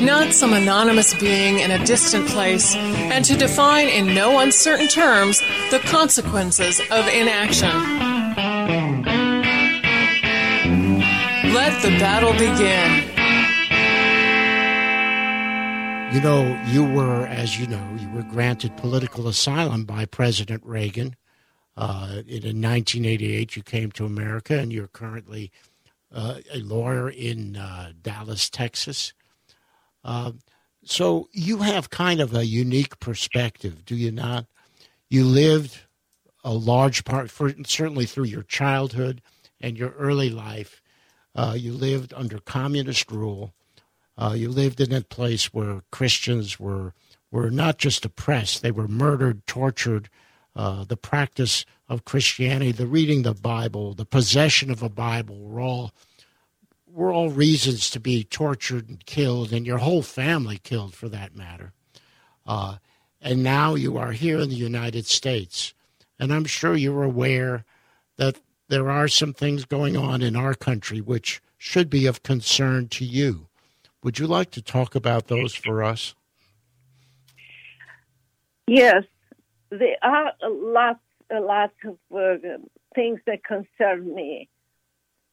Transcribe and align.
not 0.00 0.32
some 0.32 0.52
anonymous 0.52 1.14
being 1.14 1.58
in 1.58 1.70
a 1.70 1.84
distant 1.84 2.28
place, 2.28 2.74
and 2.76 3.24
to 3.24 3.36
define 3.36 3.88
in 3.88 4.14
no 4.14 4.38
uncertain 4.38 4.88
terms 4.88 5.40
the 5.70 5.80
consequences 5.84 6.80
of 6.90 7.06
inaction. 7.08 7.70
Let 11.52 11.82
the 11.82 11.90
battle 11.98 12.32
begin. 12.32 13.08
You 16.14 16.22
know, 16.22 16.62
you 16.68 16.84
were, 16.84 17.26
as 17.26 17.58
you 17.58 17.66
know, 17.66 17.96
you 18.00 18.08
were 18.10 18.22
granted 18.22 18.76
political 18.76 19.28
asylum 19.28 19.84
by 19.84 20.06
President 20.06 20.64
Reagan. 20.64 21.16
Uh, 21.76 22.22
in 22.26 22.62
1988, 22.62 23.56
you 23.56 23.62
came 23.62 23.92
to 23.92 24.06
America, 24.06 24.58
and 24.58 24.72
you're 24.72 24.88
currently 24.88 25.52
uh, 26.10 26.38
a 26.52 26.60
lawyer 26.60 27.10
in 27.10 27.56
uh, 27.56 27.92
Dallas, 28.00 28.48
Texas. 28.48 29.12
Uh, 30.08 30.32
so 30.84 31.28
you 31.32 31.58
have 31.58 31.90
kind 31.90 32.18
of 32.18 32.34
a 32.34 32.46
unique 32.46 32.98
perspective, 32.98 33.84
do 33.84 33.94
you 33.94 34.10
not? 34.10 34.46
You 35.10 35.24
lived 35.24 35.80
a 36.42 36.54
large 36.54 37.04
part, 37.04 37.30
for, 37.30 37.52
certainly 37.66 38.06
through 38.06 38.24
your 38.24 38.42
childhood 38.42 39.20
and 39.60 39.76
your 39.76 39.90
early 39.90 40.30
life. 40.30 40.80
Uh, 41.34 41.54
you 41.58 41.74
lived 41.74 42.14
under 42.16 42.38
communist 42.38 43.10
rule. 43.10 43.52
Uh, 44.16 44.32
you 44.34 44.48
lived 44.48 44.80
in 44.80 44.94
a 44.94 45.02
place 45.02 45.52
where 45.52 45.82
Christians 45.92 46.58
were 46.58 46.94
were 47.30 47.50
not 47.50 47.76
just 47.76 48.06
oppressed; 48.06 48.62
they 48.62 48.70
were 48.70 48.88
murdered, 48.88 49.46
tortured. 49.46 50.08
Uh, 50.56 50.84
the 50.84 50.96
practice 50.96 51.66
of 51.86 52.06
Christianity, 52.06 52.72
the 52.72 52.86
reading 52.86 53.22
the 53.22 53.34
Bible, 53.34 53.92
the 53.92 54.06
possession 54.06 54.70
of 54.70 54.82
a 54.82 54.88
Bible, 54.88 55.38
were 55.38 55.60
all 55.60 55.92
were 56.92 57.12
all 57.12 57.30
reasons 57.30 57.90
to 57.90 58.00
be 58.00 58.24
tortured 58.24 58.88
and 58.88 59.04
killed, 59.06 59.52
and 59.52 59.66
your 59.66 59.78
whole 59.78 60.02
family 60.02 60.58
killed 60.58 60.94
for 60.94 61.08
that 61.08 61.36
matter. 61.36 61.72
Uh, 62.46 62.76
and 63.20 63.42
now 63.42 63.74
you 63.74 63.98
are 63.98 64.12
here 64.12 64.38
in 64.38 64.48
the 64.48 64.54
United 64.54 65.06
States. 65.06 65.74
And 66.18 66.32
I'm 66.32 66.44
sure 66.44 66.74
you're 66.74 67.02
aware 67.02 67.64
that 68.16 68.38
there 68.68 68.90
are 68.90 69.08
some 69.08 69.32
things 69.32 69.64
going 69.64 69.96
on 69.96 70.22
in 70.22 70.36
our 70.36 70.54
country 70.54 71.00
which 71.00 71.40
should 71.56 71.90
be 71.90 72.06
of 72.06 72.22
concern 72.22 72.88
to 72.88 73.04
you. 73.04 73.48
Would 74.02 74.18
you 74.18 74.26
like 74.26 74.50
to 74.52 74.62
talk 74.62 74.94
about 74.94 75.26
those 75.28 75.54
for 75.54 75.82
us? 75.82 76.14
Yes, 78.66 79.04
there 79.70 79.96
are 80.02 80.32
a 80.42 80.48
lot, 80.48 81.00
a 81.30 81.40
lot 81.40 81.72
of 81.84 81.98
uh, 82.14 82.58
things 82.94 83.20
that 83.26 83.42
concern 83.44 84.14
me 84.14 84.48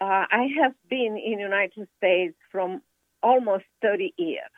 uh, 0.05 0.25
I 0.29 0.47
have 0.61 0.73
been 0.87 1.17
in 1.17 1.39
United 1.39 1.87
States 1.97 2.35
from 2.51 2.83
almost 3.23 3.65
30 3.81 4.13
years, 4.17 4.57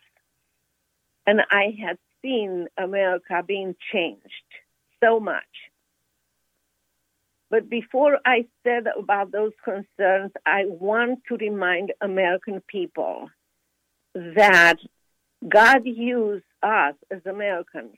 and 1.25 1.39
I 1.49 1.73
had 1.81 1.97
seen 2.21 2.67
America 2.77 3.41
being 3.47 3.73
changed 3.93 4.49
so 5.01 5.21
much. 5.21 5.53
But 7.49 7.69
before 7.69 8.19
I 8.25 8.45
said 8.65 8.87
about 8.99 9.31
those 9.31 9.53
concerns, 9.63 10.33
I 10.45 10.65
want 10.65 11.19
to 11.29 11.37
remind 11.37 11.93
American 12.01 12.61
people 12.67 13.29
that 14.13 14.75
God 15.47 15.83
used 15.85 16.43
us 16.61 16.95
as 17.09 17.21
Americans 17.25 17.95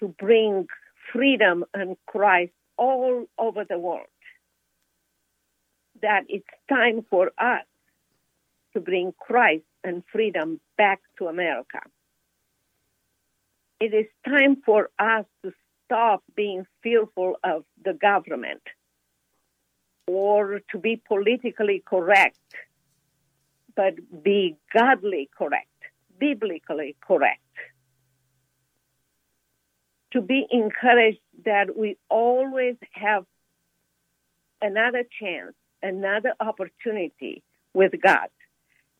to 0.00 0.08
bring 0.08 0.66
freedom 1.12 1.64
and 1.74 1.96
Christ 2.06 2.54
all 2.76 3.26
over 3.38 3.64
the 3.64 3.78
world 3.78 4.08
that 6.02 6.24
it's 6.28 6.46
time 6.68 7.04
for 7.08 7.30
us 7.38 7.64
to 8.74 8.80
bring 8.80 9.12
Christ 9.18 9.64
and 9.82 10.02
freedom 10.12 10.60
back 10.76 11.00
to 11.18 11.26
America. 11.26 11.80
It 13.80 13.94
is 13.94 14.06
time 14.26 14.62
for 14.64 14.90
us 14.98 15.24
to 15.44 15.52
stop 15.84 16.22
being 16.34 16.66
fearful 16.82 17.36
of 17.44 17.64
the 17.84 17.92
government 17.92 18.62
or 20.06 20.60
to 20.70 20.78
be 20.78 21.00
politically 21.06 21.82
correct, 21.84 22.38
but 23.74 23.94
be 24.22 24.56
godly 24.72 25.28
correct, 25.36 25.68
biblically 26.18 26.96
correct. 27.00 27.40
To 30.12 30.20
be 30.20 30.46
encouraged 30.50 31.18
that 31.44 31.76
we 31.76 31.96
always 32.08 32.76
have 32.92 33.24
another 34.62 35.04
chance 35.20 35.54
another 35.84 36.34
opportunity 36.40 37.42
with 37.74 37.92
God. 38.02 38.28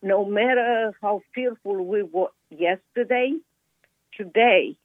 No 0.02 0.24
matter 0.24 0.92
how 1.00 1.22
fearful 1.34 1.84
we 1.84 2.02
were 2.02 2.28
yesterday, 2.50 3.32
today 4.16 4.76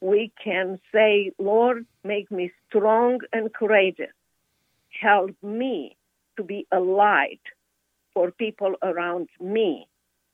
we 0.00 0.32
can 0.42 0.80
say, 0.92 1.32
Lord, 1.38 1.86
make 2.02 2.30
me 2.30 2.50
strong 2.66 3.20
and 3.32 3.52
courageous. 3.52 4.14
Help 5.00 5.30
me 5.42 5.96
to 6.36 6.42
be 6.42 6.66
a 6.72 6.80
light 6.80 7.40
for 8.14 8.30
people 8.30 8.74
around 8.82 9.28
me 9.40 9.86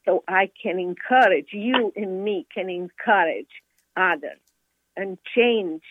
so 0.04 0.22
I 0.28 0.50
can 0.62 0.78
encourage 0.78 1.48
you 1.52 1.92
and 1.96 2.24
me 2.24 2.46
can 2.54 2.70
encourage 2.70 3.50
others 3.96 4.38
and 4.96 5.18
change 5.34 5.82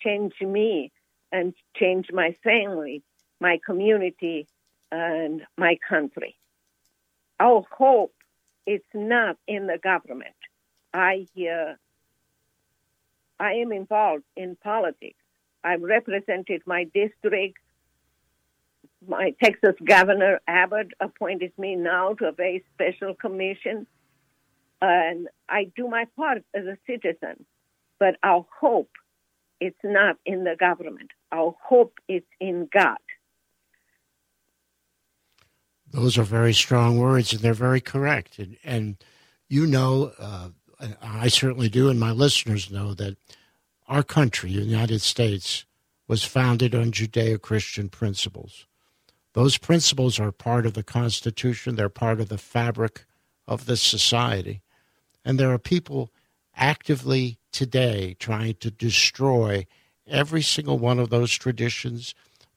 change 0.00 0.34
me 0.40 0.92
and 1.32 1.54
change 1.76 2.08
my 2.12 2.36
family 2.44 3.02
my 3.44 3.60
community, 3.66 4.48
and 4.90 5.42
my 5.58 5.76
country. 5.86 6.34
Our 7.38 7.62
hope 7.70 8.14
is 8.66 8.80
not 8.94 9.36
in 9.46 9.66
the 9.66 9.78
government. 9.90 10.40
I 10.94 11.26
uh, 11.38 11.74
I 13.38 13.50
am 13.62 13.70
involved 13.70 14.24
in 14.34 14.56
politics. 14.72 15.22
I've 15.62 15.82
represented 15.82 16.62
my 16.64 16.84
district. 16.94 17.58
My 19.06 19.34
Texas 19.42 19.76
Governor 19.84 20.40
Abbott 20.48 20.92
appointed 20.98 21.52
me 21.58 21.76
now 21.76 22.14
to 22.14 22.28
a 22.28 22.32
very 22.32 22.64
special 22.72 23.12
commission, 23.14 23.86
and 24.80 25.28
I 25.50 25.70
do 25.76 25.86
my 25.86 26.06
part 26.16 26.38
as 26.54 26.64
a 26.64 26.78
citizen. 26.86 27.44
But 27.98 28.14
our 28.22 28.46
hope 28.60 28.94
is 29.60 29.74
not 29.84 30.16
in 30.24 30.44
the 30.44 30.56
government. 30.58 31.10
Our 31.30 31.54
hope 31.62 31.98
is 32.08 32.22
in 32.40 32.68
God. 32.72 33.03
Those 35.94 36.18
are 36.18 36.24
very 36.24 36.52
strong 36.52 36.98
words, 36.98 37.32
and 37.32 37.40
they're 37.40 37.54
very 37.54 37.80
correct. 37.80 38.40
And, 38.40 38.56
and 38.64 38.96
you 39.48 39.64
know, 39.64 40.10
uh, 40.18 40.48
I 41.00 41.28
certainly 41.28 41.68
do, 41.68 41.88
and 41.88 42.00
my 42.00 42.10
listeners 42.10 42.68
know 42.68 42.94
that 42.94 43.16
our 43.86 44.02
country, 44.02 44.52
the 44.52 44.62
United 44.62 45.02
States, 45.02 45.64
was 46.08 46.24
founded 46.24 46.74
on 46.74 46.90
Judeo 46.90 47.40
Christian 47.40 47.88
principles. 47.88 48.66
Those 49.34 49.56
principles 49.56 50.18
are 50.18 50.32
part 50.32 50.66
of 50.66 50.74
the 50.74 50.82
Constitution, 50.82 51.76
they're 51.76 51.88
part 51.88 52.20
of 52.20 52.28
the 52.28 52.38
fabric 52.38 53.04
of 53.46 53.66
this 53.66 53.80
society. 53.80 54.62
And 55.24 55.38
there 55.38 55.52
are 55.52 55.58
people 55.58 56.10
actively 56.56 57.38
today 57.52 58.16
trying 58.18 58.54
to 58.54 58.70
destroy 58.72 59.64
every 60.08 60.42
single 60.42 60.80
one 60.80 60.98
of 60.98 61.10
those 61.10 61.32
traditions, 61.36 62.16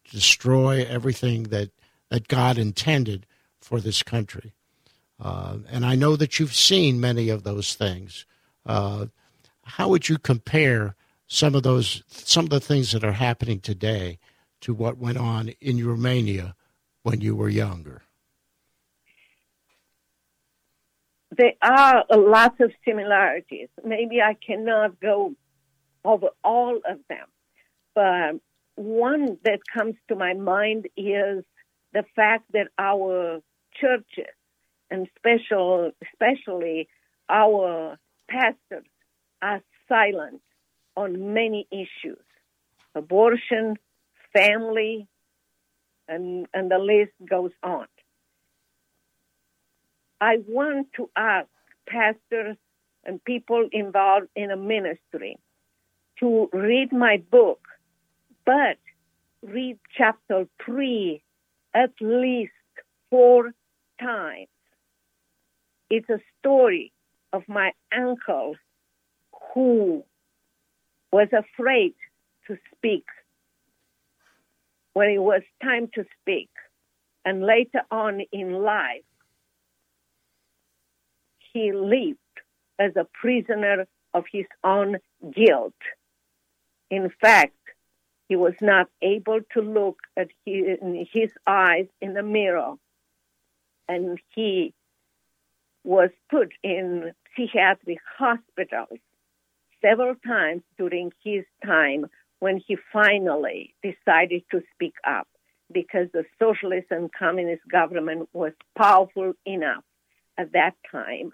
destroy 0.09 0.83
everything 0.89 1.43
that 1.43 1.69
that 2.09 2.27
God 2.27 2.57
intended 2.57 3.25
for 3.59 3.79
this 3.79 4.03
country. 4.03 4.53
Uh, 5.19 5.57
and 5.69 5.85
I 5.85 5.95
know 5.95 6.15
that 6.15 6.39
you've 6.39 6.55
seen 6.55 6.99
many 6.99 7.29
of 7.29 7.43
those 7.43 7.75
things. 7.75 8.25
Uh, 8.65 9.07
how 9.63 9.89
would 9.89 10.07
you 10.07 10.17
compare 10.17 10.95
some 11.27 11.55
of 11.55 11.63
those, 11.63 12.03
some 12.07 12.45
of 12.45 12.49
the 12.51 12.59
things 12.59 12.91
that 12.91 13.03
are 13.03 13.13
happening 13.13 13.59
today 13.59 14.19
to 14.61 14.73
what 14.73 14.97
went 14.97 15.17
on 15.17 15.49
in 15.59 15.85
Romania 15.85 16.55
when 17.03 17.21
you 17.21 17.35
were 17.35 17.49
younger? 17.49 18.03
there 21.37 21.53
are 21.61 22.03
a 22.09 22.17
lot 22.17 22.59
of 22.59 22.71
similarities. 22.83 23.69
Maybe 23.83 24.21
I 24.21 24.33
cannot 24.33 24.99
go 24.99 25.35
over 26.03 26.29
all 26.43 26.77
of 26.77 26.99
them, 27.09 27.27
but 27.93 28.39
one 28.75 29.37
that 29.43 29.59
comes 29.73 29.95
to 30.07 30.15
my 30.15 30.33
mind 30.33 30.87
is 30.95 31.43
the 31.93 32.03
fact 32.15 32.51
that 32.53 32.67
our 32.77 33.39
churches 33.79 34.33
and 34.89 35.07
special, 35.17 35.91
especially 36.11 36.87
our 37.29 37.97
pastors 38.29 38.85
are 39.41 39.61
silent 39.87 40.41
on 40.95 41.33
many 41.33 41.67
issues 41.71 42.17
abortion, 42.95 43.75
family, 44.33 45.07
and, 46.07 46.47
and 46.53 46.71
the 46.71 46.79
list 46.79 47.11
goes 47.29 47.51
on. 47.61 47.85
I 50.19 50.37
want 50.47 50.87
to 50.95 51.09
ask 51.15 51.47
pastors 51.87 52.57
and 53.03 53.23
people 53.23 53.69
involved 53.71 54.29
in 54.35 54.49
a 54.49 54.57
ministry 54.57 55.37
to 56.19 56.49
read 56.51 56.91
my 56.91 57.21
book, 57.29 57.59
but 58.45 58.77
read 59.43 59.77
chapter 59.95 60.47
three 60.65 61.21
at 61.77 61.91
least 62.01 62.51
four 63.11 63.51
times. 64.01 64.47
It's 65.91 66.09
a 66.09 66.19
story 66.39 66.91
of 67.31 67.43
my 67.47 67.71
uncle 67.95 68.55
who 69.53 70.03
was 71.11 71.27
afraid 71.31 71.93
to 72.47 72.57
speak 72.75 73.05
when 74.93 75.09
it 75.09 75.19
was 75.19 75.43
time 75.63 75.87
to 75.93 76.03
speak. 76.19 76.49
And 77.23 77.45
later 77.45 77.81
on 77.91 78.21
in 78.31 78.53
life, 78.53 79.03
he 81.53 81.71
lived 81.73 82.17
as 82.79 82.93
a 82.95 83.05
prisoner 83.21 83.85
of 84.15 84.23
his 84.31 84.45
own 84.63 84.97
guilt. 85.35 85.73
In 86.89 87.11
fact, 87.21 87.53
he 88.27 88.35
was 88.35 88.53
not 88.61 88.89
able 89.01 89.39
to 89.53 89.61
look 89.61 89.99
at 90.15 90.29
his, 90.45 90.79
his 91.11 91.31
eyes 91.45 91.87
in 92.01 92.13
the 92.13 92.23
mirror, 92.23 92.73
and 93.87 94.19
he 94.35 94.73
was 95.83 96.09
put 96.29 96.51
in 96.63 97.13
psychiatric 97.35 97.99
hospitals 98.17 98.99
several 99.81 100.15
times 100.15 100.63
during 100.77 101.11
his 101.23 101.45
time 101.65 102.07
when 102.39 102.61
he 102.67 102.77
finally 102.91 103.73
decided 103.81 104.43
to 104.51 104.61
speak 104.73 104.95
up 105.05 105.27
because 105.71 106.07
the 106.13 106.25
socialist 106.39 106.87
and 106.91 107.11
communist 107.13 107.61
government 107.69 108.27
was 108.33 108.53
powerful 108.77 109.33
enough 109.45 109.83
at 110.37 110.51
that 110.53 110.73
time 110.91 111.31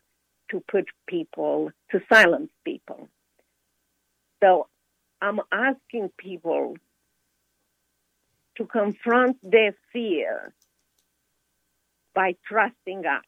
to 0.49 0.63
put 0.71 0.85
people, 1.07 1.71
to 1.91 2.01
silence 2.11 2.51
people. 2.63 3.07
So 4.41 4.67
I'm 5.23 5.39
asking 5.53 6.09
people 6.17 6.75
to 8.57 8.65
confront 8.65 9.37
their 9.41 9.73
fear 9.93 10.53
by 12.13 12.35
trusting 12.45 13.03
God. 13.03 13.21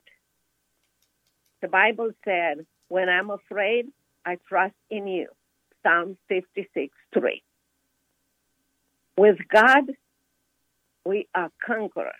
The 1.61 1.69
Bible 1.69 2.09
said, 2.25 2.65
When 2.89 3.07
I'm 3.07 3.29
afraid, 3.29 3.85
I 4.25 4.39
trust 4.45 4.75
in 4.89 5.07
you. 5.07 5.29
Psalm 5.83 6.17
56 6.27 6.93
3. 7.13 7.43
With 9.17 9.37
God, 9.49 9.85
we 11.05 11.29
are 11.33 11.49
conquerors, 11.65 12.13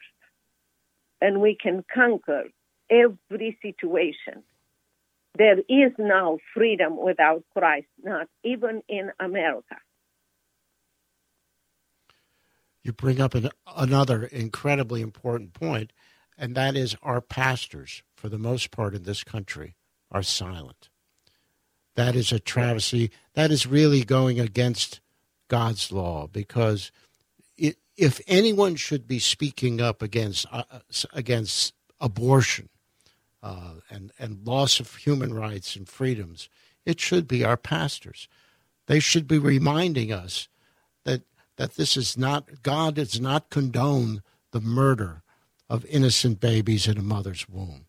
and 1.19 1.41
we 1.41 1.57
can 1.61 1.83
conquer 1.93 2.43
every 2.89 3.59
situation. 3.61 4.43
There 5.37 5.59
is 5.59 5.91
no 5.97 6.39
freedom 6.53 6.97
without 6.97 7.43
Christ, 7.53 7.87
not 8.01 8.27
even 8.43 8.81
in 8.87 9.11
America. 9.19 9.77
You 12.83 12.93
bring 12.93 13.19
up 13.19 13.33
an, 13.33 13.49
another 13.75 14.25
incredibly 14.25 15.01
important 15.01 15.53
point, 15.53 15.91
and 16.37 16.55
that 16.55 16.75
is 16.75 16.95
our 17.01 17.19
pastors, 17.19 18.03
for 18.15 18.29
the 18.29 18.37
most 18.37 18.71
part 18.71 18.93
in 18.93 19.03
this 19.03 19.23
country, 19.23 19.75
are 20.11 20.23
silent. 20.23 20.89
That 21.95 22.15
is 22.15 22.31
a 22.31 22.39
travesty. 22.39 23.11
That 23.33 23.51
is 23.51 23.65
really 23.65 24.03
going 24.03 24.39
against 24.39 25.01
God's 25.47 25.91
law 25.91 26.27
because 26.27 26.91
it, 27.57 27.77
if 27.97 28.21
anyone 28.27 28.75
should 28.75 29.07
be 29.07 29.19
speaking 29.19 29.81
up 29.81 30.01
against 30.01 30.45
uh, 30.51 30.63
against 31.13 31.73
abortion 31.99 32.69
uh, 33.45 33.75
and 33.91 34.11
and 34.17 34.43
loss 34.43 34.79
of 34.79 34.95
human 34.95 35.31
rights 35.31 35.75
and 35.75 35.87
freedoms, 35.87 36.49
it 36.83 36.99
should 36.99 37.27
be 37.27 37.43
our 37.45 37.57
pastors. 37.57 38.27
They 38.87 38.99
should 38.99 39.27
be 39.27 39.37
reminding 39.37 40.11
us 40.11 40.47
that 41.03 41.21
that 41.57 41.75
this 41.75 41.95
is 41.95 42.17
not 42.17 42.63
God 42.63 42.95
does 42.95 43.21
not 43.21 43.51
condone 43.51 44.23
the 44.49 44.61
murder 44.61 45.21
of 45.69 45.85
innocent 45.85 46.39
babies 46.39 46.87
in 46.87 46.97
a 46.97 47.03
mother's 47.03 47.47
womb. 47.47 47.85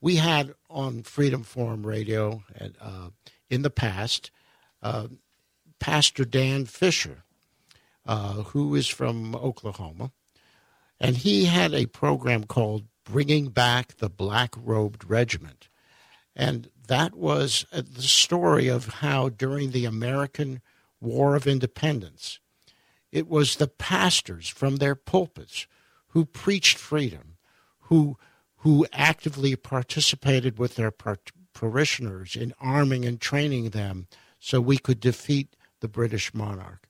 We 0.00 0.16
had 0.16 0.52
on 0.68 1.04
Freedom 1.04 1.44
Forum 1.44 1.86
Radio 1.86 2.42
uh, 2.80 3.10
in 3.48 3.62
the 3.62 3.70
past 3.70 4.32
uh, 4.82 5.06
Pastor 5.78 6.24
Dan 6.24 6.64
Fisher, 6.64 7.22
uh, 8.04 8.32
who 8.50 8.74
is 8.74 8.88
from 8.88 9.36
Oklahoma, 9.36 10.10
and 10.98 11.18
he 11.18 11.44
had 11.44 11.72
a 11.72 11.86
program 11.86 12.44
called 12.44 12.82
Bringing 13.04 13.48
Back 13.48 13.96
the 13.96 14.08
Black 14.08 14.54
Robed 14.56 15.04
Regiment. 15.04 15.68
And 16.34 16.70
that 16.86 17.14
was 17.14 17.66
uh, 17.72 17.82
the 17.82 18.02
story 18.02 18.68
of 18.68 18.86
how 18.86 19.28
during 19.28 19.70
the 19.70 19.84
American 19.84 20.60
War 21.00 21.36
of 21.36 21.46
Independence, 21.46 22.38
it 23.10 23.28
was 23.28 23.56
the 23.56 23.68
pastors 23.68 24.48
from 24.48 24.76
their 24.76 24.94
pulpits 24.94 25.66
who 26.08 26.24
preached 26.24 26.78
freedom, 26.78 27.36
who, 27.80 28.16
who 28.58 28.86
actively 28.92 29.56
participated 29.56 30.58
with 30.58 30.76
their 30.76 30.92
parishioners 31.52 32.36
in 32.36 32.54
arming 32.60 33.04
and 33.04 33.20
training 33.20 33.70
them 33.70 34.06
so 34.38 34.60
we 34.60 34.78
could 34.78 35.00
defeat 35.00 35.56
the 35.80 35.88
British 35.88 36.32
monarch. 36.32 36.88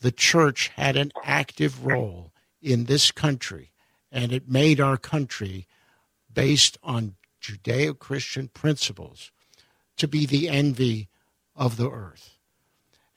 The 0.00 0.12
church 0.12 0.68
had 0.76 0.96
an 0.96 1.12
active 1.24 1.84
role 1.84 2.32
in 2.62 2.84
this 2.84 3.10
country, 3.10 3.72
and 4.10 4.32
it 4.32 4.48
made 4.48 4.80
our 4.80 4.96
country, 4.96 5.66
based 6.32 6.78
on 6.82 7.16
Judeo 7.40 7.98
Christian 7.98 8.48
principles, 8.48 9.30
to 9.96 10.08
be 10.08 10.26
the 10.26 10.48
envy 10.48 11.08
of 11.54 11.76
the 11.76 11.90
earth. 11.90 12.36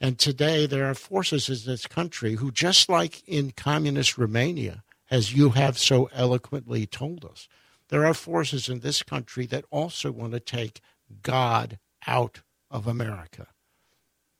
And 0.01 0.17
today 0.17 0.65
there 0.65 0.85
are 0.89 0.95
forces 0.95 1.49
in 1.49 1.71
this 1.71 1.85
country 1.85 2.35
who, 2.35 2.51
just 2.51 2.89
like 2.89 3.21
in 3.27 3.51
communist 3.51 4.17
Romania, 4.17 4.83
as 5.11 5.33
you 5.33 5.49
have 5.51 5.77
so 5.77 6.09
eloquently 6.13 6.85
told 6.85 7.25
us, 7.25 7.47
there 7.89 8.05
are 8.05 8.13
forces 8.13 8.69
in 8.69 8.79
this 8.79 9.03
country 9.03 9.45
that 9.47 9.65
also 9.71 10.11
want 10.11 10.33
to 10.33 10.39
take 10.39 10.81
God 11.23 11.79
out 12.07 12.41
of 12.71 12.87
America. 12.87 13.47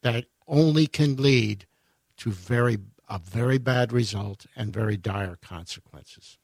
That 0.01 0.25
only 0.47 0.87
can 0.87 1.17
lead 1.17 1.65
to 2.17 2.31
very 2.31 2.77
a 3.09 3.19
very 3.19 3.57
bad 3.57 3.91
result 3.91 4.45
and 4.55 4.71
very 4.71 4.95
dire 4.95 5.37
consequences. 5.41 6.37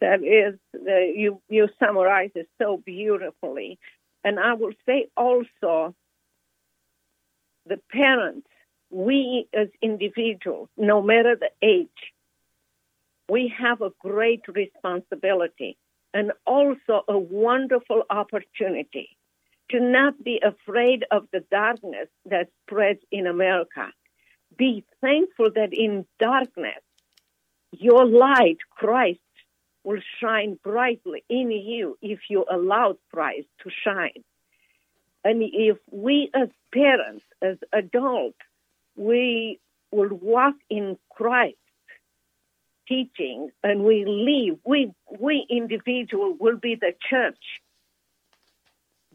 That 0.00 0.22
is, 0.22 0.58
the, 0.72 1.12
you 1.14 1.42
you 1.48 1.68
summarize 1.80 2.30
it 2.36 2.48
so 2.56 2.76
beautifully, 2.76 3.78
and 4.22 4.38
I 4.38 4.54
will 4.54 4.72
say 4.86 5.08
also, 5.16 5.94
the 7.66 7.80
parents, 7.90 8.46
we 8.90 9.48
as 9.52 9.68
individuals, 9.82 10.68
no 10.76 11.02
matter 11.02 11.34
the 11.34 11.50
age, 11.62 11.88
we 13.28 13.52
have 13.58 13.82
a 13.82 13.90
great 13.98 14.42
responsibility 14.46 15.76
and 16.14 16.32
also 16.46 17.02
a 17.08 17.18
wonderful 17.18 18.04
opportunity 18.08 19.16
to 19.70 19.80
not 19.80 20.22
be 20.24 20.40
afraid 20.42 21.04
of 21.10 21.26
the 21.32 21.40
darkness 21.50 22.08
that 22.26 22.48
spreads 22.64 23.00
in 23.10 23.26
America. 23.26 23.88
Be 24.58 24.84
thankful 25.00 25.50
that 25.54 25.72
in 25.72 26.04
darkness, 26.18 26.82
your 27.72 28.04
light, 28.04 28.58
Christ, 28.70 29.20
will 29.84 30.00
shine 30.20 30.58
brightly 30.62 31.24
in 31.30 31.50
you 31.50 31.96
if 32.02 32.18
you 32.28 32.44
allow 32.50 32.96
Christ 33.10 33.48
to 33.62 33.70
shine. 33.84 34.24
And 35.24 35.42
if 35.42 35.78
we 35.90 36.30
as 36.34 36.48
parents, 36.72 37.24
as 37.40 37.56
adults, 37.72 38.38
we 38.96 39.60
will 39.90 40.10
walk 40.10 40.56
in 40.68 40.98
Christ's 41.10 41.56
teaching 42.86 43.50
and 43.62 43.84
we 43.84 44.04
live, 44.04 44.58
we, 44.64 44.92
we 45.18 45.46
individual 45.48 46.36
will 46.38 46.56
be 46.56 46.74
the 46.74 46.92
church 47.08 47.38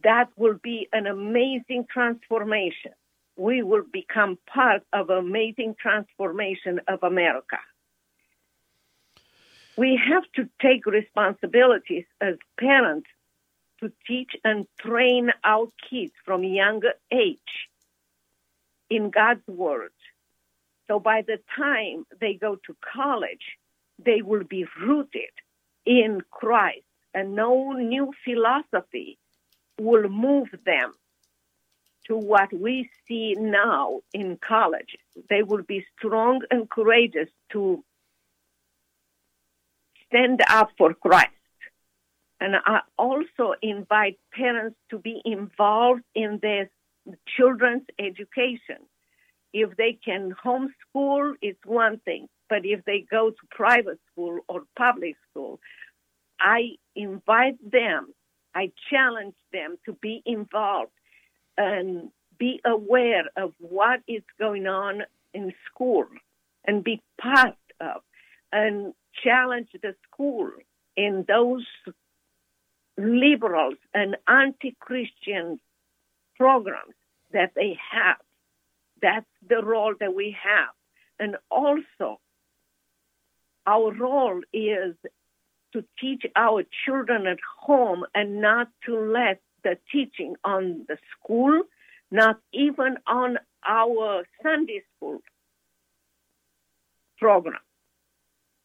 that 0.04 0.30
will 0.36 0.60
be 0.62 0.88
an 0.92 1.08
amazing 1.08 1.86
transformation. 1.90 2.92
We 3.36 3.64
will 3.64 3.84
become 3.92 4.38
part 4.48 4.84
of 4.94 5.10
amazing 5.10 5.76
transformation 5.80 6.82
of 6.88 7.04
America. 7.04 7.58
We 9.76 10.00
have 10.08 10.24
to 10.36 10.48
take 10.62 10.86
responsibilities 10.86 12.06
as 12.22 12.36
parents 12.60 13.08
to 13.80 13.92
teach 14.08 14.32
and 14.44 14.68
train 14.80 15.32
our 15.44 15.68
kids 15.90 16.14
from 16.26 16.44
younger 16.44 16.94
age 17.12 17.70
in 18.90 19.10
God's 19.10 19.48
Word. 19.48 19.92
So 20.88 21.00
by 21.00 21.24
the 21.26 21.40
time 21.58 22.06
they 22.22 22.36
go 22.36 22.56
to 22.68 22.76
college, 22.94 23.58
they 23.98 24.22
will 24.22 24.44
be 24.44 24.66
rooted 24.80 25.34
in 25.86 26.22
Christ, 26.30 26.86
and 27.14 27.36
no 27.36 27.72
new 27.74 28.14
philosophy 28.24 29.18
will 29.80 30.08
move 30.08 30.50
them 30.66 30.94
to 32.08 32.18
what 32.18 32.52
we 32.54 32.90
see 33.08 33.36
now 33.38 34.02
in 34.14 34.38
college. 34.38 34.98
They 35.30 35.44
will 35.44 35.64
be 35.64 35.86
strong 35.98 36.42
and 36.52 36.70
courageous 36.70 37.30
to 37.52 37.84
stand 40.08 40.42
up 40.50 40.70
for 40.78 40.94
Christ. 40.94 41.30
And 42.40 42.56
I 42.66 42.82
also 42.98 43.54
invite 43.62 44.20
parents 44.34 44.76
to 44.90 45.00
be 45.00 45.22
involved 45.24 46.04
in 46.14 46.40
their 46.42 46.70
children's 47.38 47.86
education. 47.98 48.80
If 49.54 49.78
they 49.78 49.98
can 50.04 50.34
homeschool, 50.44 51.36
it's 51.42 51.66
one 51.66 52.00
thing. 52.00 52.28
But 52.50 52.66
if 52.66 52.84
they 52.86 53.06
go 53.10 53.30
to 53.30 53.48
private 53.50 54.00
school 54.12 54.40
or 54.50 54.64
public 54.76 55.16
school, 55.30 55.60
I 56.40 56.76
invite 56.96 57.58
them, 57.72 58.14
I 58.54 58.72
challenge 58.90 59.36
them 59.54 59.78
to 59.86 59.94
be 59.94 60.22
involved 60.26 60.92
and 61.58 62.10
be 62.38 62.62
aware 62.66 63.26
of 63.36 63.54
what 63.60 64.02
is 64.08 64.24
going 64.40 64.68
on 64.68 65.04
in 65.34 65.54
school 65.72 66.06
and 66.66 66.84
be 66.84 67.02
part 67.20 67.56
of 67.80 68.02
and 68.52 68.94
challenge 69.24 69.70
the 69.82 69.96
school 70.12 70.50
in 70.96 71.26
those 71.28 71.66
liberals 72.98 73.76
and 73.94 74.16
anti-Christian 74.28 75.60
programs 76.38 76.96
that 77.32 77.52
they 77.56 77.78
have. 77.92 78.18
That's 79.02 79.26
the 79.48 79.64
role 79.64 79.96
that 80.00 80.14
we 80.14 80.36
have. 80.44 80.70
And 81.20 81.38
also, 81.50 82.20
our 83.66 83.92
role 83.94 84.42
is 84.54 84.96
to 85.74 85.84
teach 86.00 86.24
our 86.36 86.64
children 86.86 87.28
at 87.28 87.40
home 87.60 88.06
and 88.14 88.42
not 88.42 88.70
to 88.86 88.98
let 88.98 89.42
the 89.64 89.78
teaching 89.92 90.36
on 90.44 90.86
the 90.88 90.98
school, 91.18 91.64
not 92.12 92.40
even 92.52 92.98
on 93.08 93.38
our 93.66 94.24
Sunday 94.42 94.84
school 94.96 95.22
program. 97.18 97.62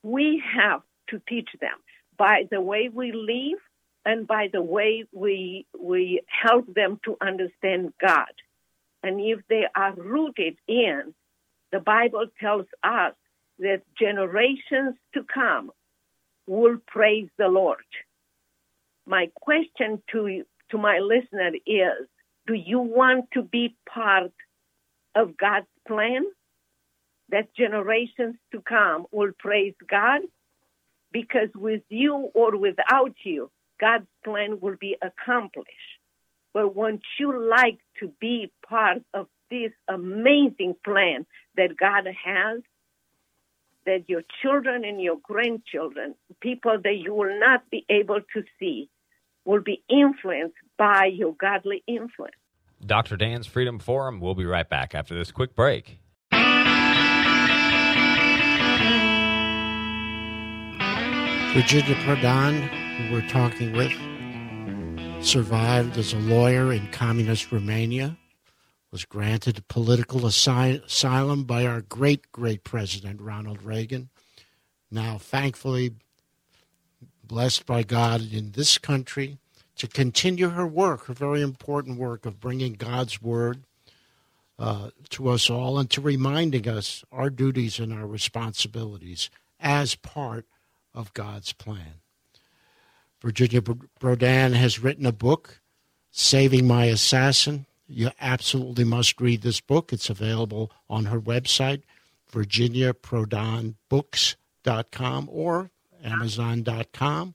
We 0.02 0.42
have 0.54 0.82
to 1.10 1.20
teach 1.28 1.48
them 1.60 1.78
by 2.16 2.46
the 2.50 2.60
way 2.60 2.90
we 2.92 3.12
live 3.12 3.60
and 4.04 4.26
by 4.26 4.48
the 4.52 4.62
way 4.62 5.04
we 5.12 5.66
we 5.78 6.22
help 6.26 6.72
them 6.74 7.00
to 7.04 7.16
understand 7.20 7.92
God. 8.00 8.32
And 9.02 9.20
if 9.20 9.40
they 9.48 9.64
are 9.76 9.94
rooted 9.94 10.56
in, 10.66 11.14
the 11.70 11.80
Bible 11.80 12.26
tells 12.40 12.66
us 12.82 13.14
that 13.58 13.82
generations 13.98 14.96
to 15.14 15.22
come 15.22 15.70
will 16.46 16.78
praise 16.86 17.28
the 17.38 17.48
Lord. 17.48 17.84
My 19.06 19.30
question 19.40 20.02
to 20.12 20.44
to 20.70 20.78
my 20.78 20.98
listener 20.98 21.52
is 21.66 22.08
do 22.46 22.54
you 22.54 22.80
want 22.80 23.26
to 23.34 23.42
be 23.42 23.76
part 23.88 24.32
of 25.14 25.36
God's 25.36 25.66
plan 25.86 26.24
that 27.30 27.54
generations 27.54 28.36
to 28.52 28.60
come 28.60 29.06
will 29.12 29.32
praise 29.38 29.74
God? 29.88 30.22
Because 31.12 31.48
with 31.54 31.82
you 31.88 32.30
or 32.34 32.56
without 32.56 33.14
you, 33.24 33.50
God's 33.80 34.06
plan 34.24 34.60
will 34.60 34.76
be 34.80 34.96
accomplished. 35.02 35.68
But 36.54 36.74
won't 36.74 37.02
you 37.18 37.48
like 37.48 37.78
to 38.00 38.12
be 38.20 38.50
part 38.66 38.98
of 39.14 39.28
this 39.50 39.72
amazing 39.88 40.76
plan 40.84 41.26
that 41.56 41.76
God 41.76 42.06
has? 42.06 42.60
That 43.86 44.08
your 44.08 44.22
children 44.42 44.84
and 44.84 45.00
your 45.00 45.16
grandchildren, 45.22 46.14
people 46.40 46.78
that 46.82 46.96
you 46.96 47.14
will 47.14 47.38
not 47.38 47.68
be 47.70 47.86
able 47.88 48.20
to 48.34 48.42
see, 48.58 48.88
will 49.48 49.62
be 49.62 49.82
influenced 49.88 50.58
by 50.76 51.06
your 51.10 51.34
godly 51.40 51.82
influence. 51.86 52.34
Dr. 52.84 53.16
Dan's 53.16 53.46
Freedom 53.46 53.78
Forum. 53.78 54.20
We'll 54.20 54.34
be 54.34 54.44
right 54.44 54.68
back 54.68 54.94
after 54.94 55.16
this 55.16 55.32
quick 55.32 55.56
break. 55.56 55.98
Virginia 61.54 61.94
Prodan, 62.04 62.60
who 62.98 63.14
we're 63.14 63.26
talking 63.28 63.72
with, 63.72 63.90
survived 65.24 65.96
as 65.96 66.12
a 66.12 66.18
lawyer 66.18 66.70
in 66.70 66.86
communist 66.92 67.50
Romania, 67.50 68.18
was 68.92 69.06
granted 69.06 69.66
political 69.68 70.26
asylum 70.26 71.44
by 71.44 71.64
our 71.64 71.80
great, 71.80 72.30
great 72.32 72.64
president, 72.64 73.22
Ronald 73.22 73.62
Reagan. 73.62 74.10
Now, 74.90 75.16
thankfully, 75.16 75.92
blessed 77.28 77.66
by 77.66 77.82
God 77.82 78.32
in 78.32 78.52
this 78.52 78.78
country 78.78 79.36
to 79.76 79.86
continue 79.86 80.48
her 80.48 80.66
work, 80.66 81.06
her 81.06 81.14
very 81.14 81.40
important 81.40 81.98
work 81.98 82.26
of 82.26 82.40
bringing 82.40 82.72
God's 82.72 83.22
word 83.22 83.62
uh, 84.58 84.90
to 85.10 85.28
us 85.28 85.48
all 85.48 85.78
and 85.78 85.88
to 85.90 86.00
reminding 86.00 86.68
us 86.68 87.04
our 87.12 87.30
duties 87.30 87.78
and 87.78 87.92
our 87.92 88.06
responsibilities 88.06 89.30
as 89.60 89.94
part 89.94 90.46
of 90.94 91.14
God's 91.14 91.52
plan. 91.52 92.00
Virginia 93.20 93.62
Prodan 93.62 94.54
has 94.54 94.80
written 94.80 95.06
a 95.06 95.12
book, 95.12 95.60
Saving 96.10 96.66
My 96.66 96.86
Assassin. 96.86 97.66
You 97.86 98.10
absolutely 98.20 98.82
must 98.84 99.20
read 99.20 99.42
this 99.42 99.60
book. 99.60 99.92
It's 99.92 100.10
available 100.10 100.72
on 100.90 101.04
her 101.06 101.20
website, 101.20 101.82
virginiaprodanbooks.com 102.32 105.28
or 105.32 105.70
amazon.com, 106.08 107.34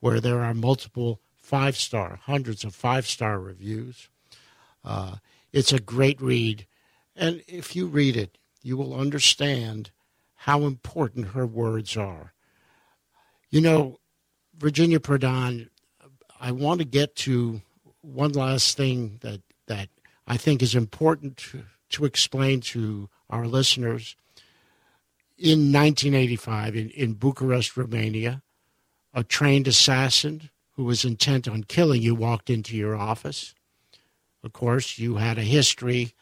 where 0.00 0.20
there 0.20 0.40
are 0.40 0.54
multiple 0.54 1.20
five 1.36 1.76
star, 1.76 2.20
hundreds 2.24 2.64
of 2.64 2.74
five 2.74 3.06
star 3.06 3.38
reviews. 3.38 4.08
Uh, 4.84 5.16
it's 5.52 5.72
a 5.72 5.80
great 5.80 6.20
read. 6.20 6.66
And 7.14 7.42
if 7.46 7.76
you 7.76 7.86
read 7.86 8.16
it, 8.16 8.38
you 8.62 8.76
will 8.76 8.98
understand 8.98 9.90
how 10.34 10.62
important 10.62 11.28
her 11.28 11.46
words 11.46 11.96
are. 11.96 12.32
You 13.50 13.60
know, 13.60 13.98
Virginia 14.56 14.98
Prodan, 14.98 15.68
I 16.40 16.52
want 16.52 16.80
to 16.80 16.84
get 16.84 17.14
to 17.16 17.62
one 18.00 18.32
last 18.32 18.76
thing 18.76 19.18
that, 19.20 19.40
that 19.66 19.88
I 20.26 20.36
think 20.36 20.62
is 20.62 20.74
important 20.74 21.36
to, 21.38 21.64
to 21.90 22.04
explain 22.04 22.60
to 22.60 23.08
our 23.30 23.46
listeners. 23.46 24.16
In 25.44 25.70
1985, 25.74 26.74
in, 26.74 26.88
in 26.88 27.12
Bucharest, 27.12 27.76
Romania, 27.76 28.40
a 29.12 29.22
trained 29.22 29.68
assassin 29.68 30.48
who 30.72 30.84
was 30.84 31.04
intent 31.04 31.46
on 31.46 31.64
killing 31.64 32.00
you 32.00 32.14
walked 32.14 32.48
into 32.48 32.74
your 32.74 32.96
office. 32.96 33.54
Of 34.42 34.54
course, 34.54 34.98
you 34.98 35.16
had 35.16 35.36
a 35.36 35.42
history 35.42 36.14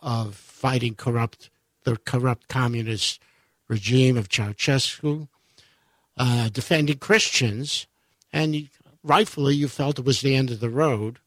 of 0.00 0.36
fighting 0.36 0.94
corrupt 0.94 1.50
the 1.82 1.96
corrupt 1.96 2.46
communist 2.46 3.20
regime 3.66 4.16
of 4.16 4.28
Ceausescu 4.28 5.26
uh, 6.16 6.48
defending 6.50 6.98
Christians, 6.98 7.88
and 8.32 8.68
rightfully 9.02 9.56
you 9.56 9.66
felt 9.66 9.98
it 9.98 10.04
was 10.04 10.20
the 10.20 10.36
end 10.36 10.50
of 10.52 10.60
the 10.60 10.70
road. 10.70 11.18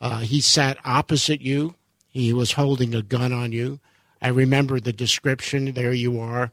Uh, 0.00 0.18
he 0.18 0.40
sat 0.40 0.78
opposite 0.84 1.40
you. 1.40 1.74
He 2.08 2.32
was 2.32 2.52
holding 2.52 2.94
a 2.94 3.02
gun 3.02 3.32
on 3.32 3.50
you. 3.50 3.80
I 4.22 4.28
remember 4.28 4.78
the 4.78 4.92
description. 4.92 5.72
There 5.72 5.92
you 5.92 6.20
are, 6.20 6.52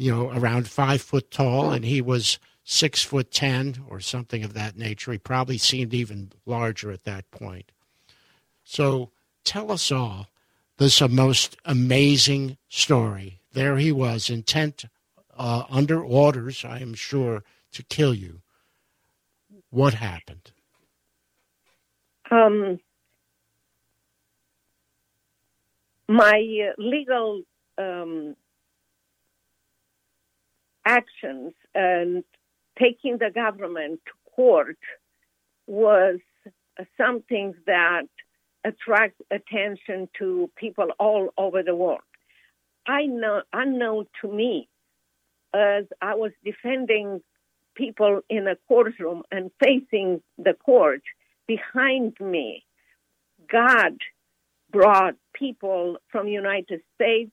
you 0.00 0.10
know, 0.10 0.30
around 0.30 0.66
five 0.66 1.02
foot 1.02 1.30
tall, 1.30 1.70
and 1.70 1.84
he 1.84 2.00
was 2.00 2.38
six 2.64 3.02
foot 3.02 3.30
ten 3.30 3.84
or 3.86 4.00
something 4.00 4.42
of 4.42 4.54
that 4.54 4.76
nature. 4.76 5.12
He 5.12 5.18
probably 5.18 5.58
seemed 5.58 5.92
even 5.92 6.32
larger 6.46 6.90
at 6.90 7.04
that 7.04 7.30
point. 7.30 7.70
So 8.64 9.10
tell 9.44 9.70
us 9.70 9.92
all 9.92 10.28
this 10.78 11.02
most 11.02 11.58
amazing 11.66 12.56
story. 12.68 13.40
There 13.52 13.76
he 13.76 13.92
was, 13.92 14.30
intent 14.30 14.86
uh, 15.36 15.64
under 15.68 16.02
orders, 16.02 16.64
I 16.64 16.78
am 16.78 16.94
sure, 16.94 17.44
to 17.72 17.82
kill 17.82 18.14
you. 18.14 18.40
What 19.68 19.94
happened? 19.94 20.52
Um, 22.30 22.80
my 26.08 26.72
legal 26.78 27.42
um, 27.76 28.36
actions 30.90 31.52
and 31.74 32.24
taking 32.78 33.18
the 33.18 33.30
government 33.30 34.00
to 34.06 34.12
court 34.34 34.78
was 35.66 36.18
something 36.96 37.54
that 37.66 38.08
attracts 38.64 39.20
attention 39.30 40.08
to 40.18 40.50
people 40.56 40.88
all 40.98 41.30
over 41.38 41.62
the 41.62 41.74
world. 41.74 42.00
I 42.86 43.06
know, 43.06 43.42
unknown 43.52 44.06
to 44.20 44.32
me, 44.32 44.68
as 45.54 45.84
I 46.02 46.14
was 46.14 46.32
defending 46.44 47.22
people 47.74 48.22
in 48.28 48.48
a 48.48 48.56
courtroom 48.68 49.22
and 49.30 49.50
facing 49.62 50.22
the 50.38 50.54
court 50.54 51.02
behind 51.46 52.16
me, 52.20 52.64
God 53.50 53.96
brought 54.72 55.14
people 55.34 55.98
from 56.10 56.26
United 56.28 56.80
States, 56.94 57.32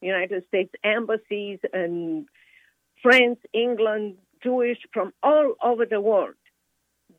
United 0.00 0.44
States 0.48 0.72
embassies 0.84 1.58
and 1.72 2.26
France, 3.02 3.38
England, 3.52 4.16
Jewish 4.42 4.78
from 4.92 5.12
all 5.22 5.54
over 5.62 5.86
the 5.86 6.00
world 6.00 6.34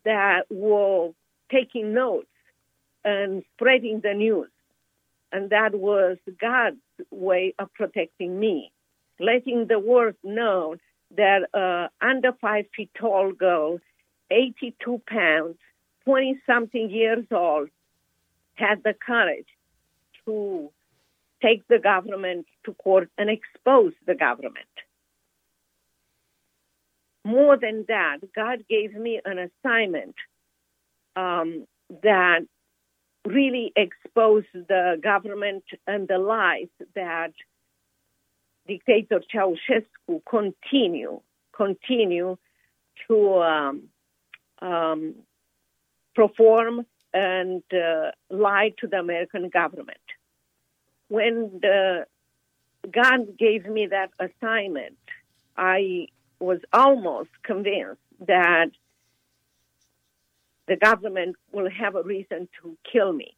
that 0.04 0.42
were 0.50 1.10
taking 1.50 1.94
notes 1.94 2.26
and 3.04 3.42
spreading 3.54 4.00
the 4.00 4.14
news. 4.14 4.50
And 5.32 5.50
that 5.50 5.74
was 5.74 6.18
God's 6.40 6.76
way 7.10 7.54
of 7.58 7.72
protecting 7.74 8.38
me, 8.38 8.70
letting 9.18 9.66
the 9.66 9.78
world 9.78 10.14
know 10.22 10.76
that 11.16 11.48
uh, 11.54 11.88
under 12.04 12.32
five 12.40 12.66
feet 12.76 12.90
tall 12.98 13.32
girl, 13.32 13.78
82 14.30 15.02
pounds, 15.06 15.56
20 16.04 16.40
something 16.46 16.90
years 16.90 17.24
old, 17.30 17.70
had 18.54 18.82
the 18.82 18.94
courage 18.94 19.46
to 20.26 20.70
take 21.42 21.66
the 21.68 21.78
government 21.78 22.46
to 22.64 22.74
court 22.74 23.10
and 23.18 23.30
expose 23.30 23.92
the 24.06 24.14
government. 24.14 24.66
More 27.24 27.56
than 27.56 27.84
that, 27.88 28.18
God 28.34 28.64
gave 28.68 28.94
me 28.94 29.20
an 29.24 29.38
assignment 29.38 30.14
um, 31.14 31.66
that 32.02 32.40
really 33.26 33.72
exposed 33.76 34.48
the 34.54 34.98
government 35.02 35.64
and 35.86 36.08
the 36.08 36.18
lies 36.18 36.68
that 36.94 37.32
dictator 38.66 39.20
Ceausescu 39.32 40.22
continue 40.28 41.20
continue 41.52 42.36
to 43.06 43.38
um, 43.42 43.82
um, 44.60 45.14
perform 46.14 46.86
and 47.12 47.62
uh, 47.72 48.10
lie 48.30 48.72
to 48.78 48.86
the 48.86 48.98
American 48.98 49.48
government. 49.50 49.98
When 51.08 51.58
the, 51.60 52.06
God 52.90 53.36
gave 53.38 53.66
me 53.66 53.88
that 53.88 54.10
assignment, 54.18 54.96
I 55.56 56.06
was 56.42 56.58
almost 56.72 57.30
convinced 57.42 58.00
that 58.26 58.70
the 60.68 60.76
government 60.76 61.36
will 61.52 61.68
have 61.70 61.94
a 61.94 62.02
reason 62.02 62.48
to 62.62 62.76
kill 62.90 63.12
me. 63.12 63.36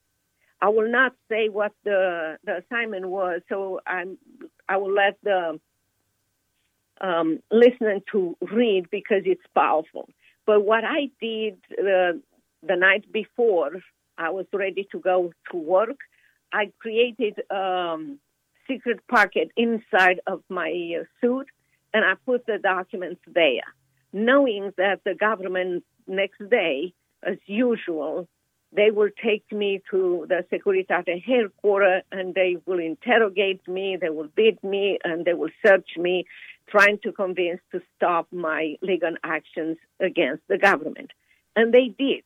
I 0.60 0.68
will 0.68 0.90
not 0.90 1.12
say 1.28 1.48
what 1.48 1.72
the, 1.84 2.38
the 2.44 2.58
assignment 2.58 3.06
was, 3.06 3.42
so 3.48 3.80
I'm, 3.86 4.18
I 4.68 4.76
will 4.78 4.92
let 4.92 5.18
the 5.22 5.60
um, 7.00 7.40
listener 7.50 7.98
to 8.12 8.36
read 8.40 8.88
because 8.90 9.22
it's 9.24 9.42
powerful. 9.54 10.08
But 10.46 10.64
what 10.64 10.84
I 10.84 11.10
did 11.20 11.58
uh, 11.72 12.18
the 12.62 12.76
night 12.76 13.10
before 13.12 13.72
I 14.16 14.30
was 14.30 14.46
ready 14.52 14.86
to 14.92 15.00
go 15.00 15.32
to 15.50 15.56
work, 15.56 15.98
I 16.52 16.72
created 16.78 17.42
a 17.50 17.56
um, 17.56 18.18
secret 18.68 19.00
pocket 19.08 19.50
inside 19.56 20.20
of 20.26 20.42
my 20.48 21.00
uh, 21.00 21.04
suit 21.20 21.48
and 21.94 22.04
I 22.04 22.14
put 22.26 22.44
the 22.44 22.58
documents 22.58 23.20
there, 23.26 23.62
knowing 24.12 24.72
that 24.76 25.04
the 25.04 25.14
government 25.14 25.84
next 26.08 26.40
day, 26.50 26.92
as 27.22 27.38
usual, 27.46 28.28
they 28.72 28.90
will 28.90 29.10
take 29.22 29.50
me 29.52 29.80
to 29.92 30.26
the 30.28 30.44
Securitate 30.52 31.22
headquarters 31.24 32.02
and 32.10 32.34
they 32.34 32.56
will 32.66 32.80
interrogate 32.80 33.66
me, 33.68 33.96
they 33.96 34.10
will 34.10 34.28
beat 34.34 34.62
me, 34.64 34.98
and 35.04 35.24
they 35.24 35.34
will 35.34 35.50
search 35.64 35.90
me, 35.96 36.26
trying 36.66 36.98
to 37.04 37.12
convince 37.12 37.60
to 37.70 37.80
stop 37.96 38.26
my 38.32 38.76
legal 38.82 39.14
actions 39.22 39.76
against 40.00 40.42
the 40.48 40.58
government. 40.58 41.12
And 41.54 41.72
they 41.72 41.88
did. 41.96 42.24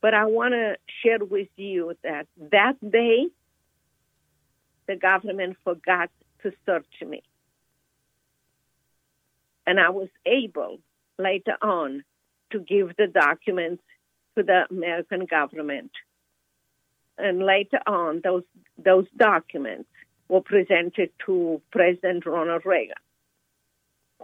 But 0.00 0.14
I 0.14 0.24
want 0.24 0.54
to 0.54 0.76
share 1.02 1.24
with 1.24 1.48
you 1.56 1.94
that 2.02 2.26
that 2.50 2.76
day, 2.90 3.28
the 4.88 4.96
government 4.96 5.56
forgot 5.62 6.10
to 6.42 6.52
search 6.66 6.86
me. 7.06 7.22
And 9.70 9.78
I 9.78 9.90
was 9.90 10.08
able 10.26 10.80
later 11.16 11.56
on 11.62 12.02
to 12.50 12.58
give 12.58 12.96
the 12.96 13.06
documents 13.06 13.84
to 14.36 14.42
the 14.42 14.66
American 14.68 15.26
government. 15.26 15.92
And 17.16 17.38
later 17.38 17.78
on, 17.86 18.20
those, 18.24 18.42
those 18.84 19.06
documents 19.16 19.88
were 20.28 20.40
presented 20.40 21.10
to 21.26 21.62
President 21.70 22.26
Ronald 22.26 22.62
Reagan, 22.64 22.96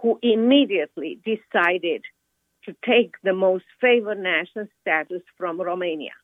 who 0.01 0.19
immediately 0.21 1.17
decided 1.23 2.03
to 2.65 2.75
take 2.85 3.15
the 3.23 3.31
most 3.31 3.63
favored 3.79 4.19
nation 4.19 4.67
status 4.81 5.21
from 5.37 5.61
Romania. 5.61 6.17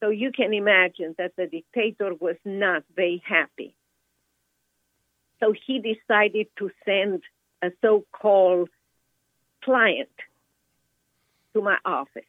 So 0.00 0.10
you 0.10 0.32
can 0.32 0.52
imagine 0.52 1.14
that 1.16 1.32
the 1.38 1.46
dictator 1.46 2.12
was 2.12 2.36
not 2.44 2.82
very 2.94 3.22
happy. 3.26 3.74
So 5.42 5.54
he 5.66 5.78
decided 5.78 6.48
to 6.58 6.70
send 6.84 7.22
a 7.62 7.70
so 7.82 8.04
called 8.12 8.68
client 9.62 10.08
to 11.54 11.62
my 11.62 11.76
office. 11.84 12.22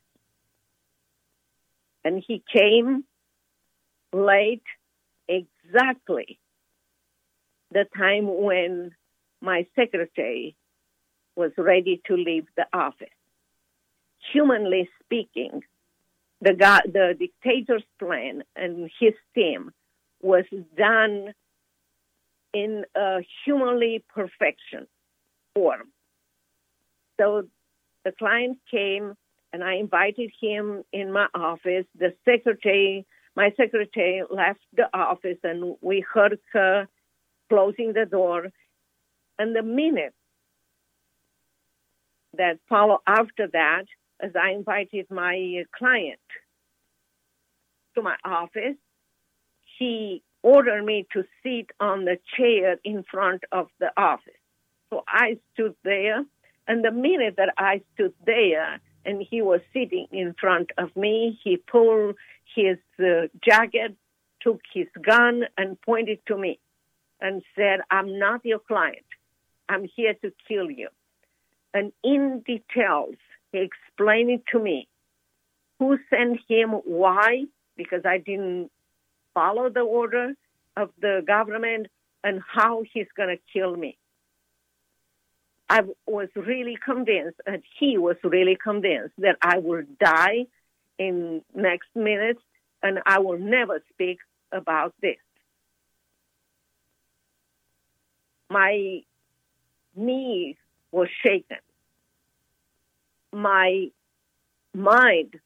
And 2.03 2.23
he 2.25 2.43
came 2.51 3.03
late 4.11 4.63
exactly 5.27 6.39
the 7.71 7.85
time 7.95 8.25
when 8.27 8.91
my 9.39 9.65
secretary 9.75 10.55
was 11.35 11.51
ready 11.57 12.01
to 12.07 12.15
leave 12.15 12.47
the 12.57 12.65
office. 12.73 13.07
Humanly 14.33 14.89
speaking, 15.03 15.63
the, 16.41 16.53
guy, 16.53 16.81
the 16.85 17.15
dictator's 17.17 17.83
plan 17.99 18.43
and 18.55 18.89
his 18.99 19.13
team 19.33 19.71
was 20.21 20.45
done 20.77 21.33
in 22.53 22.83
a 22.95 23.19
humanly 23.45 24.03
perfection 24.13 24.87
form. 25.55 25.89
So 27.19 27.47
the 28.03 28.11
client 28.11 28.57
came 28.69 29.15
and 29.53 29.63
I 29.63 29.75
invited 29.75 30.31
him 30.39 30.83
in 30.91 31.11
my 31.11 31.27
office. 31.35 31.85
The 31.97 32.13
secretary, 32.25 33.05
my 33.35 33.51
secretary 33.57 34.23
left 34.29 34.61
the 34.75 34.89
office 34.93 35.37
and 35.43 35.75
we 35.81 36.03
heard 36.13 36.39
her 36.53 36.87
closing 37.49 37.93
the 37.93 38.05
door. 38.05 38.47
And 39.37 39.55
the 39.55 39.63
minute 39.63 40.13
that 42.37 42.59
followed 42.69 43.01
after 43.05 43.47
that, 43.51 43.85
as 44.21 44.31
I 44.35 44.51
invited 44.51 45.07
my 45.09 45.63
client 45.77 46.19
to 47.95 48.01
my 48.01 48.15
office, 48.23 48.77
he 49.77 50.23
ordered 50.43 50.83
me 50.83 51.07
to 51.13 51.23
sit 51.43 51.67
on 51.79 52.05
the 52.05 52.17
chair 52.37 52.77
in 52.83 53.03
front 53.11 53.43
of 53.51 53.67
the 53.79 53.91
office. 53.97 54.40
So 54.91 55.04
I 55.08 55.38
stood 55.54 55.75
there, 55.84 56.23
and 56.67 56.84
the 56.84 56.91
minute 56.91 57.36
that 57.38 57.54
I 57.58 57.82
stood 57.93 58.13
there 58.25 58.80
and 59.06 59.25
he 59.27 59.41
was 59.41 59.62
sitting 59.73 60.08
in 60.12 60.36
front 60.39 60.71
of 60.77 60.95
me, 60.95 61.39
he 61.43 61.58
pulled 61.58 62.15
his 62.56 62.77
uh, 62.99 63.27
jacket, 63.43 63.95
took 64.41 64.60
his 64.73 64.88
gun, 65.01 65.43
and 65.58 65.82
pointed 65.82 66.19
to 66.27 66.38
me 66.38 66.60
and 67.19 67.41
said, 67.56 67.80
I'm 67.89 68.19
not 68.19 68.45
your 68.45 68.60
client. 68.60 69.06
I'm 69.69 69.88
here 69.95 70.13
to 70.21 70.32
kill 70.47 70.69
you. 70.69 70.89
And 71.73 71.93
in 72.04 72.43
details, 72.45 73.15
he 73.51 73.60
explained 73.60 74.30
it 74.30 74.43
to 74.51 74.60
me 74.60 74.88
who 75.80 75.97
sent 76.10 76.39
him, 76.47 76.71
why, 76.84 77.45
because 77.75 78.01
I 78.06 78.17
didn't 78.17 78.69
follow 79.34 79.69
the 79.69 79.80
order 79.80 80.34
of 80.77 80.89
the 80.99 81.23
government, 81.25 81.88
and 82.23 82.41
how 82.54 82.84
he's 82.93 83.08
going 83.17 83.30
to 83.30 83.41
kill 83.51 83.75
me. 83.75 83.97
I 85.71 85.84
was 86.05 86.27
really 86.36 86.75
convinced, 86.84 87.39
and 87.47 87.63
he 87.79 87.97
was 87.97 88.17
really 88.25 88.57
convinced 88.62 89.13
that 89.19 89.38
I 89.41 89.60
will 89.60 89.84
die 90.01 90.47
in 90.99 91.43
next 91.55 91.88
minute, 91.95 92.39
and 92.84 92.99
I 93.05 93.19
will 93.19 93.38
never 93.38 93.81
speak 93.93 94.17
about 94.51 94.93
this. 95.01 95.15
My 98.49 98.99
knees 99.95 100.57
were 100.91 101.10
shaken. 101.25 101.63
My 103.31 103.91
mind 104.73 105.39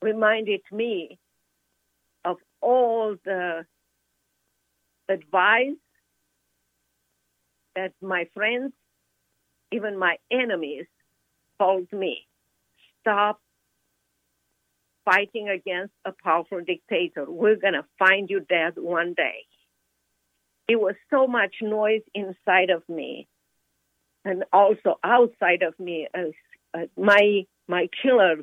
reminded 0.00 0.62
me 0.72 1.16
of 2.24 2.38
all 2.60 3.14
the 3.24 3.66
advice 5.08 5.76
that 7.76 7.92
my 8.02 8.28
friends, 8.34 8.72
even 9.72 9.98
my 9.98 10.16
enemies, 10.30 10.86
told 11.58 11.92
me 11.92 12.26
stop 13.00 13.40
fighting 15.04 15.48
against 15.48 15.92
a 16.04 16.12
powerful 16.22 16.60
dictator. 16.60 17.24
We're 17.28 17.56
going 17.56 17.74
to 17.74 17.84
find 17.98 18.30
you 18.30 18.40
dead 18.40 18.74
one 18.76 19.14
day. 19.14 19.46
it 20.68 20.80
was 20.80 20.94
so 21.10 21.26
much 21.26 21.56
noise 21.60 22.02
inside 22.14 22.70
of 22.70 22.82
me 22.88 23.28
and 24.24 24.44
also 24.52 24.98
outside 25.04 25.62
of 25.62 25.78
me 25.78 26.08
as 26.14 26.32
uh, 26.74 26.86
my 26.96 27.44
my 27.68 27.88
killer 28.02 28.36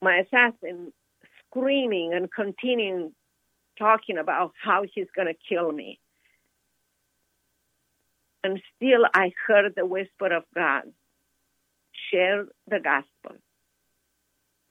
my 0.00 0.18
assassin 0.18 0.92
screaming 1.46 2.12
and 2.14 2.32
continuing 2.32 3.12
talking 3.78 4.18
about 4.18 4.52
how 4.62 4.84
he's 4.94 5.06
going 5.14 5.28
to 5.28 5.34
kill 5.48 5.72
me 5.72 5.98
and 8.44 8.60
still 8.76 9.04
i 9.14 9.32
heard 9.46 9.72
the 9.76 9.86
whisper 9.86 10.32
of 10.34 10.44
god 10.54 10.82
share 12.10 12.44
the 12.68 12.80
gospel 12.80 13.36